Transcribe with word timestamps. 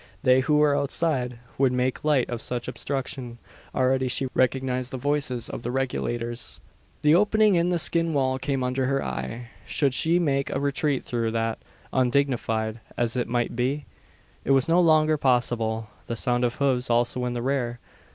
They 0.23 0.39
who 0.39 0.57
were 0.57 0.75
outside 0.75 1.37
would 1.59 1.71
make 1.71 2.03
light 2.03 2.27
of 2.27 2.41
such 2.41 2.67
obstruction. 2.67 3.37
Already 3.75 4.07
she 4.07 4.25
recognised 4.33 4.89
the 4.89 4.97
voices 4.97 5.47
of 5.47 5.61
the 5.61 5.69
Regulators! 5.69 6.59
The 7.03 7.13
opening 7.13 7.53
in 7.53 7.69
the 7.69 7.77
skin 7.77 8.11
wall 8.11 8.39
came 8.39 8.63
under 8.63 8.87
her 8.87 9.05
eye. 9.05 9.49
Should 9.67 9.93
she 9.93 10.17
make 10.17 10.49
a 10.49 10.59
retreat 10.59 11.03
through 11.05 11.29
that, 11.33 11.59
undignified 11.93 12.79
as 12.97 13.15
it 13.15 13.27
might 13.27 13.55
be? 13.55 13.85
It 14.43 14.51
was 14.53 14.67
no 14.67 14.81
longer 14.81 15.17
possible. 15.17 15.91
The 16.07 16.15
sound 16.15 16.43
of 16.43 16.55
hoofs 16.55 16.89
also 16.89 17.23
in 17.25 17.33
the 17.33 17.43
rear! 17.43 17.79